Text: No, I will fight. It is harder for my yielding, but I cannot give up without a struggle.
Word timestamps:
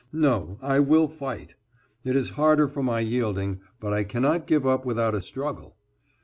No, 0.13 0.57
I 0.63 0.79
will 0.79 1.07
fight. 1.07 1.53
It 2.03 2.15
is 2.15 2.31
harder 2.31 2.67
for 2.67 2.81
my 2.81 3.01
yielding, 3.01 3.59
but 3.79 3.93
I 3.93 4.03
cannot 4.03 4.47
give 4.47 4.65
up 4.65 4.83
without 4.83 5.13
a 5.13 5.21
struggle. 5.21 5.77